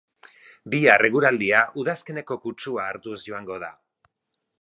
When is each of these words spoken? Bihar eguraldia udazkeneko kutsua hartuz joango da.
Bihar 0.73 1.03
eguraldia 1.09 1.59
udazkeneko 1.81 2.37
kutsua 2.47 2.87
hartuz 2.93 3.19
joango 3.29 3.59
da. 3.65 3.71